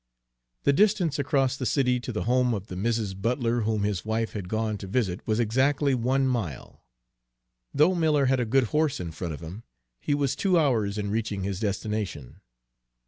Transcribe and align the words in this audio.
The 0.63 0.73
distance 0.73 1.19
across 1.19 1.55
the 1.55 1.65
city 1.67 1.99
to 1.99 2.11
the 2.11 2.23
home 2.23 2.55
of 2.55 2.69
the 2.69 2.75
Mrs. 2.75 3.13
Butler 3.21 3.61
whom 3.61 3.83
his 3.83 4.03
wife 4.03 4.33
had 4.33 4.49
gone 4.49 4.79
to 4.79 4.87
visit 4.87 5.19
was 5.27 5.39
exactly 5.39 5.93
one 5.93 6.25
mile. 6.25 6.83
Though 7.71 7.93
Miller 7.93 8.25
had 8.25 8.39
a 8.39 8.45
good 8.45 8.63
horse 8.73 8.99
in 8.99 9.11
front 9.11 9.35
of 9.35 9.41
him, 9.41 9.61
he 9.99 10.15
was 10.15 10.35
two 10.35 10.57
hours 10.57 10.97
in 10.97 11.11
reaching 11.11 11.43
his 11.43 11.59
destination. 11.59 12.41